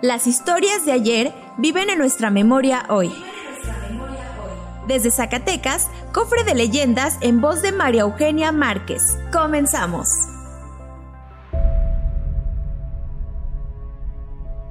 [0.00, 3.12] Las historias de ayer viven en nuestra memoria hoy.
[4.86, 9.02] Desde Zacatecas, cofre de leyendas en voz de María Eugenia Márquez.
[9.32, 10.08] Comenzamos.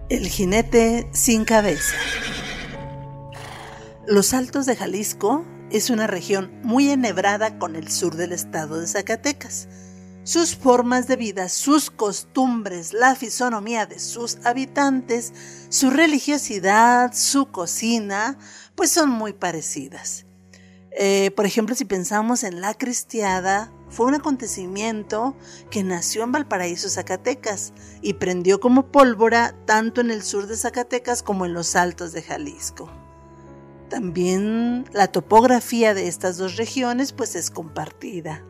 [0.08, 1.98] El jinete sin cabeza.
[4.08, 8.88] Los Altos de Jalisco es una región muy enhebrada con el sur del estado de
[8.88, 9.67] Zacatecas.
[10.27, 15.31] Sus formas de vida, sus costumbres, la fisonomía de sus habitantes,
[15.69, 18.38] su religiosidad, su cocina,
[18.75, 20.25] pues son muy parecidas.
[20.92, 25.34] Eh, por ejemplo, si pensamos en la cristiada, fue un acontecimiento
[25.72, 31.23] que nació en Valparaíso, Zacatecas, y prendió como pólvora tanto en el sur de Zacatecas
[31.23, 32.91] como en los altos de Jalisco.
[33.89, 38.44] También la topografía de estas dos regiones pues es compartida.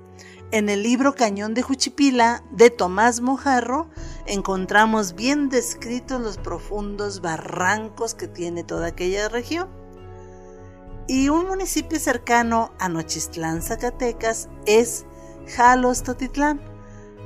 [0.49, 3.89] En el libro Cañón de Juchipila de Tomás Mojarro
[4.25, 9.67] encontramos bien descritos los profundos barrancos que tiene toda aquella región.
[11.05, 15.05] Y un municipio cercano a Nochistlán, Zacatecas, es
[15.53, 16.61] Jalostotitlán,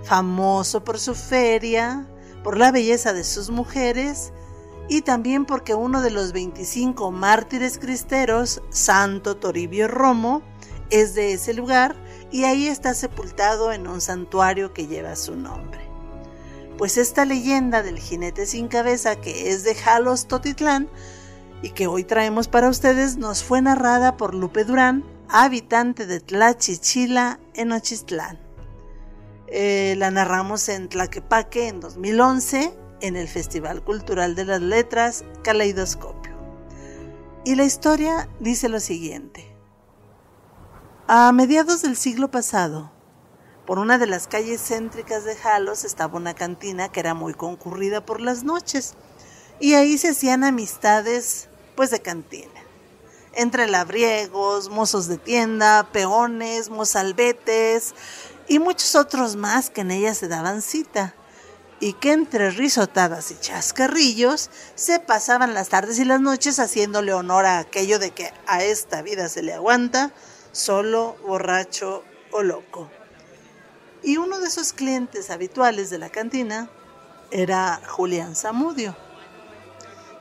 [0.02, 2.08] famoso por su feria,
[2.44, 4.34] por la belleza de sus mujeres
[4.90, 10.42] y también porque uno de los 25 mártires cristeros, Santo Toribio Romo,
[10.90, 11.96] es de ese lugar
[12.32, 15.82] y ahí está sepultado en un santuario que lleva su nombre.
[16.78, 20.90] Pues esta leyenda del jinete sin cabeza que es de Jalos Totitlán
[21.62, 27.40] y que hoy traemos para ustedes nos fue narrada por Lupe Durán, habitante de Tlachichila
[27.54, 28.40] en Ochistlán.
[29.48, 36.32] Eh, la narramos en Tlaquepaque en 2011 en el Festival Cultural de las Letras Caleidoscopio.
[37.44, 39.51] Y la historia dice lo siguiente.
[41.14, 42.90] A mediados del siglo pasado,
[43.66, 48.06] por una de las calles céntricas de Jalos estaba una cantina que era muy concurrida
[48.06, 48.94] por las noches
[49.60, 52.62] y ahí se hacían amistades pues de cantina.
[53.34, 57.94] Entre labriegos, mozos de tienda, peones, mozalbetes
[58.48, 61.14] y muchos otros más que en ella se daban cita
[61.82, 67.46] y que entre risotadas y chascarrillos se pasaban las tardes y las noches haciéndole honor
[67.46, 70.14] a aquello de que a esta vida se le aguanta
[70.52, 72.90] solo, borracho o loco.
[74.04, 76.70] Y uno de esos clientes habituales de la cantina
[77.30, 78.96] era Julián Zamudio,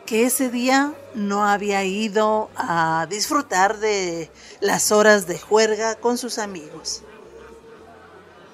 [0.07, 4.31] que ese día no había ido a disfrutar de
[4.61, 7.03] las horas de juerga con sus amigos.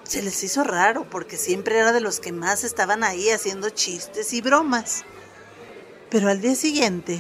[0.04, 4.32] Se les hizo raro porque siempre era de los que más estaban ahí haciendo chistes
[4.32, 5.04] y bromas.
[6.10, 7.18] Pero al día siguiente,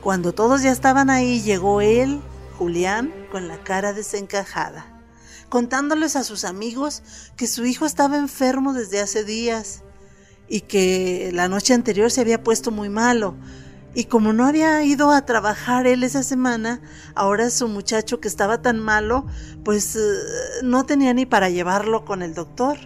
[0.00, 2.20] cuando todos ya estaban ahí, llegó él
[2.60, 4.84] Julián con la cara desencajada,
[5.48, 7.02] contándoles a sus amigos
[7.34, 9.82] que su hijo estaba enfermo desde hace días
[10.46, 13.34] y que la noche anterior se había puesto muy malo.
[13.94, 16.82] Y como no había ido a trabajar él esa semana,
[17.14, 19.26] ahora su muchacho que estaba tan malo,
[19.64, 20.00] pues eh,
[20.62, 22.76] no tenía ni para llevarlo con el doctor.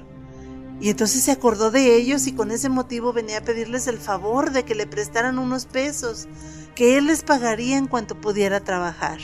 [0.80, 4.52] Y entonces se acordó de ellos y con ese motivo venía a pedirles el favor
[4.52, 6.28] de que le prestaran unos pesos,
[6.76, 9.18] que él les pagaría en cuanto pudiera trabajar.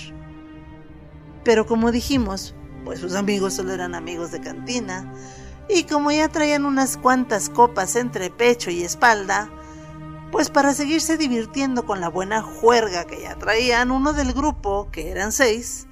[1.45, 5.13] Pero como dijimos, pues sus amigos solo eran amigos de cantina,
[5.69, 9.51] y como ya traían unas cuantas copas entre pecho y espalda,
[10.33, 15.11] pues para seguirse divirtiendo con la buena juerga que ya traían, uno del grupo, que
[15.11, 15.87] eran seis,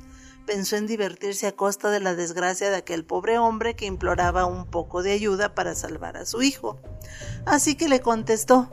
[0.46, 4.64] pensó en divertirse a costa de la desgracia de aquel pobre hombre que imploraba un
[4.66, 6.80] poco de ayuda para salvar a su hijo.
[7.44, 8.70] Así que le contestó,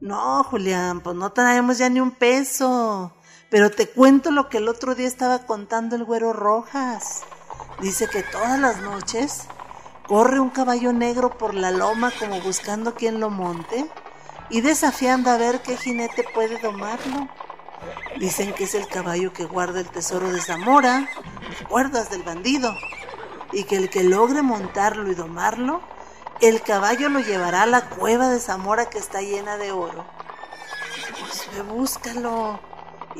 [0.00, 3.12] No, Julián, pues no traemos ya ni un peso.
[3.50, 7.22] Pero te cuento lo que el otro día estaba contando el güero Rojas.
[7.80, 9.44] Dice que todas las noches
[10.06, 13.90] corre un caballo negro por la loma como buscando quien lo monte
[14.50, 17.28] y desafiando a ver qué jinete puede domarlo.
[18.18, 21.08] Dicen que es el caballo que guarda el tesoro de Zamora,
[21.70, 22.74] guardas del bandido,
[23.52, 25.80] y que el que logre montarlo y domarlo,
[26.42, 30.04] el caballo lo llevará a la cueva de Zamora que está llena de oro.
[31.18, 32.67] Pues ve, búscalo.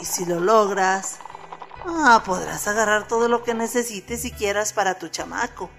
[0.01, 1.19] Y si lo logras,
[1.85, 5.71] ah, podrás agarrar todo lo que necesites y quieras para tu chamaco.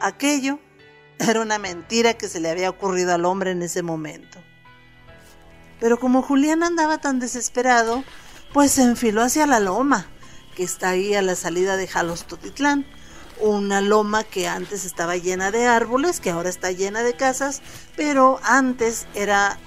[0.00, 0.58] Aquello
[1.18, 4.38] Era una mentira que se le había ocurrido al hombre en ese momento.
[5.78, 8.02] Pero como Julián andaba tan desesperado,
[8.52, 10.06] pues se enfiló hacia la loma,
[10.56, 12.86] que está ahí a la salida de Jalostotitlán,
[13.40, 17.62] una loma que antes estaba llena de árboles, que ahora está llena de casas,
[17.96, 19.58] pero antes era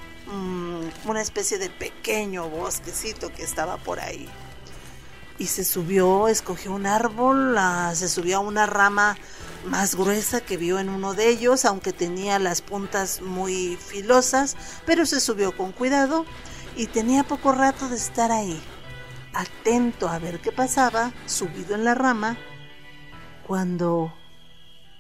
[1.05, 4.27] una especie de pequeño bosquecito que estaba por ahí.
[5.37, 7.57] Y se subió, escogió un árbol,
[7.93, 9.17] se subió a una rama
[9.65, 14.55] más gruesa que vio en uno de ellos, aunque tenía las puntas muy filosas,
[14.85, 16.25] pero se subió con cuidado
[16.77, 18.61] y tenía poco rato de estar ahí,
[19.33, 22.37] atento a ver qué pasaba, subido en la rama,
[23.47, 24.13] cuando,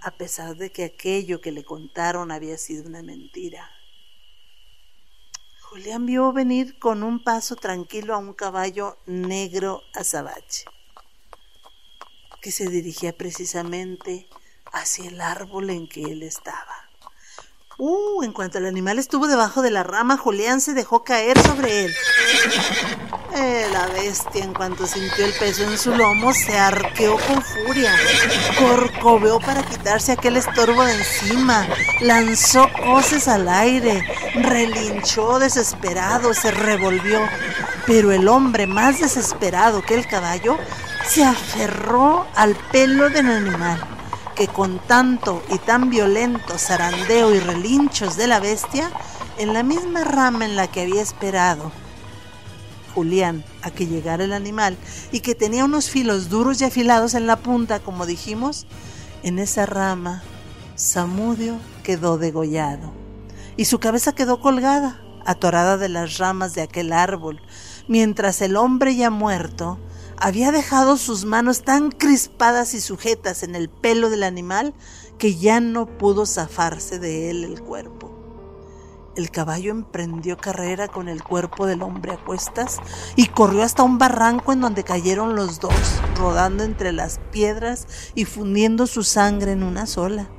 [0.01, 3.69] a pesar de que aquello que le contaron había sido una mentira,
[5.75, 10.63] Julián vio venir con un paso tranquilo a un caballo negro azabache,
[12.41, 14.29] que se dirigía precisamente
[14.71, 16.89] hacia el árbol en que él estaba.
[17.77, 21.83] Uh, en cuanto el animal estuvo debajo de la rama, Julián se dejó caer sobre
[21.83, 21.95] él.
[23.37, 27.93] Eh, la bestia, en cuanto sintió el peso en su lomo, se arqueó con furia.
[28.57, 31.67] Corcoveó para quitarse aquel estorbo de encima.
[31.99, 34.07] Lanzó coces al aire.
[34.35, 37.19] Relinchó desesperado, se revolvió.
[37.85, 40.57] Pero el hombre, más desesperado que el caballo,
[41.05, 43.85] se aferró al pelo del animal
[44.33, 48.91] que con tanto y tan violento zarandeo y relinchos de la bestia,
[49.37, 51.71] en la misma rama en la que había esperado
[52.95, 54.77] Julián a que llegara el animal
[55.11, 58.65] y que tenía unos filos duros y afilados en la punta, como dijimos,
[59.21, 60.23] en esa rama
[60.75, 62.93] Samudio quedó degollado
[63.57, 67.41] y su cabeza quedó colgada, atorada de las ramas de aquel árbol,
[67.87, 69.77] mientras el hombre ya muerto
[70.17, 74.73] había dejado sus manos tan crispadas y sujetas en el pelo del animal
[75.17, 77.94] que ya no pudo zafarse de él el cuerpo.
[79.15, 82.79] El caballo emprendió carrera con el cuerpo del hombre a cuestas
[83.15, 85.73] y corrió hasta un barranco en donde cayeron los dos,
[86.17, 90.29] rodando entre las piedras y fundiendo su sangre en una sola.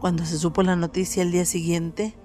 [0.00, 2.16] Cuando se supo la noticia el día siguiente,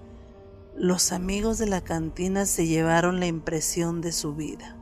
[0.77, 4.77] los amigos de la cantina se llevaron la impresión de su vida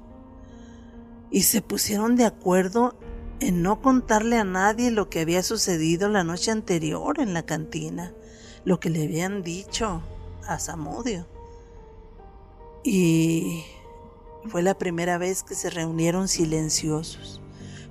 [1.32, 2.96] y se pusieron de acuerdo
[3.40, 8.14] en no contarle a nadie lo que había sucedido la noche anterior en la cantina,
[8.66, 10.02] lo que le habían dicho
[10.48, 11.28] a Samudio.
[12.84, 13.64] Y
[14.48, 17.42] fue la primera vez que se reunieron silenciosos.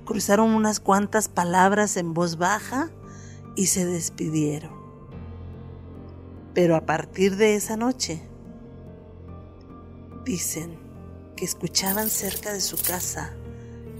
[0.05, 2.91] Cruzaron unas cuantas palabras en voz baja
[3.55, 4.71] y se despidieron.
[6.53, 8.21] Pero a partir de esa noche,
[10.25, 10.77] dicen,
[11.35, 13.33] que escuchaban cerca de su casa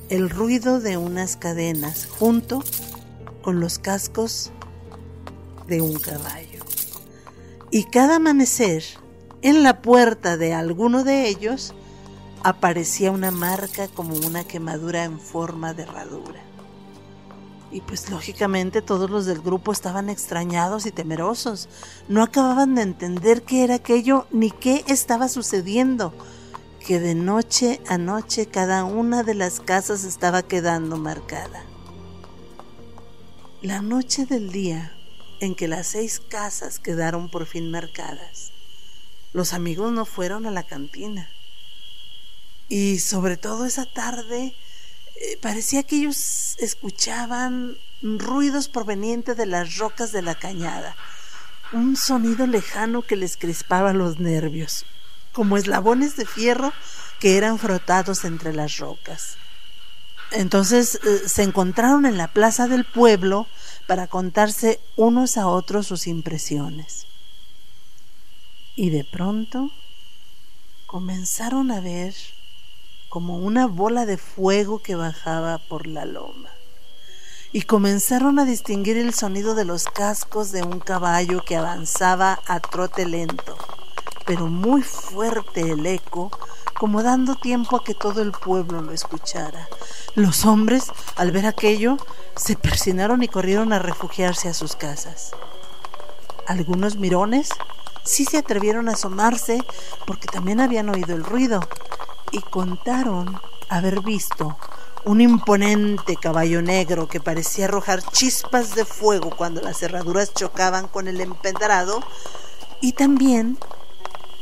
[0.10, 2.64] el ruido de unas cadenas junto
[3.42, 4.52] con los cascos
[5.68, 6.53] de un caballo.
[7.74, 8.84] Y cada amanecer,
[9.42, 11.74] en la puerta de alguno de ellos,
[12.44, 16.40] aparecía una marca como una quemadura en forma de herradura.
[17.72, 21.68] Y pues lógicamente todos los del grupo estaban extrañados y temerosos.
[22.08, 26.14] No acababan de entender qué era aquello ni qué estaba sucediendo
[26.80, 31.64] que de noche a noche cada una de las casas estaba quedando marcada.
[33.64, 34.94] La noche del día
[35.44, 38.52] en que las seis casas quedaron por fin marcadas,
[39.34, 41.30] los amigos no fueron a la cantina.
[42.70, 44.56] Y sobre todo esa tarde
[45.16, 50.96] eh, parecía que ellos escuchaban ruidos provenientes de las rocas de la cañada,
[51.74, 54.86] un sonido lejano que les crispaba los nervios
[55.34, 56.72] como eslabones de fierro
[57.20, 59.38] que eran frotados entre las rocas.
[60.32, 63.48] Entonces eh, se encontraron en la plaza del pueblo
[63.88, 67.08] para contarse unos a otros sus impresiones.
[68.76, 69.70] Y de pronto
[70.88, 72.14] comenzaron a ver
[73.10, 76.50] como una bola de fuego que bajaba por la loma.
[77.52, 82.60] Y comenzaron a distinguir el sonido de los cascos de un caballo que avanzaba a
[82.60, 83.56] trote lento
[84.26, 86.32] pero muy fuerte el eco,
[86.78, 89.68] como dando tiempo a que todo el pueblo lo escuchara.
[90.16, 91.98] Los hombres, al ver aquello,
[92.36, 95.32] se persinaron y corrieron a refugiarse a sus casas.
[96.48, 97.50] Algunos mirones
[98.04, 99.64] sí se atrevieron a asomarse
[100.06, 101.62] porque también habían oído el ruido
[102.32, 103.40] y contaron
[103.70, 104.58] haber visto
[105.06, 111.08] un imponente caballo negro que parecía arrojar chispas de fuego cuando las cerraduras chocaban con
[111.08, 112.02] el empedrado
[112.82, 113.58] y también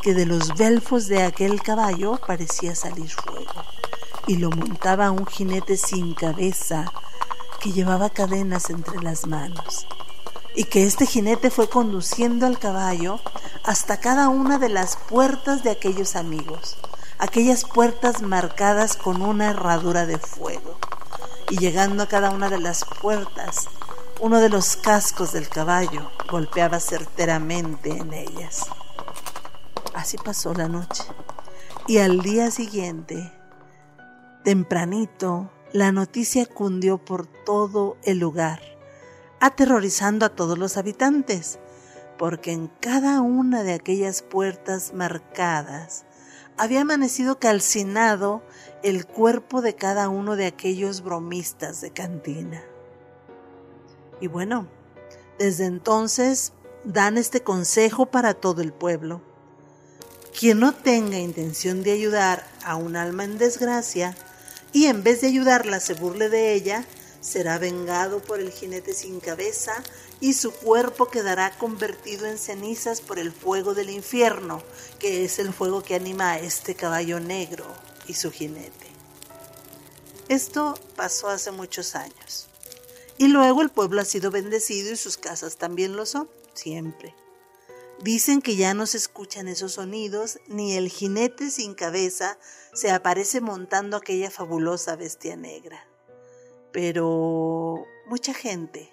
[0.02, 3.64] que de los belfos de aquel caballo parecía salir fuego,
[4.28, 6.92] y lo montaba un jinete sin cabeza
[7.60, 9.86] que llevaba cadenas entre las manos.
[10.54, 13.20] y que este jinete fue conduciendo al caballo
[13.64, 16.78] hasta cada una de las puertas de aquellos amigos,
[17.20, 20.78] aquellas puertas marcadas con una herradura de fuego.
[21.50, 23.68] Y llegando a cada una de las puertas,
[24.20, 28.66] uno de los cascos del caballo golpeaba certeramente en ellas.
[29.94, 31.04] Así pasó la noche.
[31.88, 33.32] Y al día siguiente,
[34.44, 38.62] tempranito, la noticia cundió por todo el lugar,
[39.40, 41.60] aterrorizando a todos los habitantes,
[42.18, 46.06] porque en cada una de aquellas puertas marcadas
[46.58, 48.44] había amanecido calcinado
[48.84, 52.62] el cuerpo de cada uno de aquellos bromistas de cantina.
[54.20, 54.68] Y bueno,
[55.40, 59.22] desde entonces dan este consejo para todo el pueblo.
[60.38, 64.16] Quien no tenga intención de ayudar a un alma en desgracia
[64.74, 66.86] y en vez de ayudarla se burle de ella,
[67.20, 69.74] será vengado por el jinete sin cabeza
[70.20, 74.64] y su cuerpo quedará convertido en cenizas por el fuego del infierno,
[75.00, 77.66] que es el fuego que anima a este caballo negro
[78.08, 78.88] y su jinete.
[80.30, 82.48] Esto pasó hace muchos años.
[83.18, 87.14] Y luego el pueblo ha sido bendecido y sus casas también lo son, siempre.
[88.04, 92.38] Dicen que ya no se escuchan esos sonidos, ni el jinete sin cabeza
[92.74, 95.88] se aparece montando aquella fabulosa bestia negra.
[96.72, 98.92] Pero mucha gente,